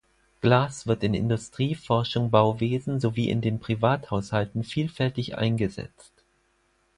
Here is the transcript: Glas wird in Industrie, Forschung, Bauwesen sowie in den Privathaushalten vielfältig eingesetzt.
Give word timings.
Glas 0.41 0.87
wird 0.87 1.03
in 1.03 1.13
Industrie, 1.13 1.75
Forschung, 1.75 2.31
Bauwesen 2.31 2.99
sowie 2.99 3.29
in 3.29 3.39
den 3.39 3.59
Privathaushalten 3.59 4.63
vielfältig 4.63 5.37
eingesetzt. 5.37 6.23